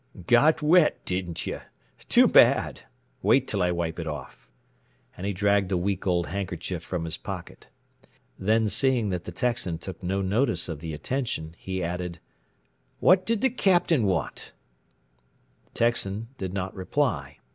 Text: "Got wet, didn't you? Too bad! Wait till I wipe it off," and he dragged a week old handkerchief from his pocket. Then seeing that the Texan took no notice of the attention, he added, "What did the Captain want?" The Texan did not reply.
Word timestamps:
"Got 0.25 0.63
wet, 0.63 1.05
didn't 1.05 1.45
you? 1.45 1.61
Too 2.09 2.27
bad! 2.27 2.81
Wait 3.21 3.47
till 3.47 3.61
I 3.61 3.69
wipe 3.69 3.99
it 3.99 4.07
off," 4.07 4.49
and 5.15 5.27
he 5.27 5.31
dragged 5.31 5.71
a 5.71 5.77
week 5.77 6.07
old 6.07 6.25
handkerchief 6.25 6.81
from 6.81 7.05
his 7.05 7.17
pocket. 7.17 7.67
Then 8.39 8.67
seeing 8.67 9.11
that 9.11 9.25
the 9.25 9.31
Texan 9.31 9.77
took 9.77 10.01
no 10.01 10.23
notice 10.23 10.67
of 10.67 10.79
the 10.79 10.95
attention, 10.95 11.53
he 11.55 11.83
added, 11.83 12.19
"What 12.99 13.27
did 13.27 13.41
the 13.41 13.51
Captain 13.51 14.07
want?" 14.07 14.53
The 15.65 15.71
Texan 15.75 16.29
did 16.39 16.51
not 16.51 16.73
reply. 16.73 17.37